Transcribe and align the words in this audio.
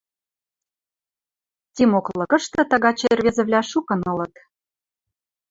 Тимок 1.73 2.07
лыкышты 2.17 2.61
тагачы 2.69 3.05
ӹӹрвезӹвлӓ 3.11 3.61
шукын 3.71 4.01
ылыт. 4.11 4.35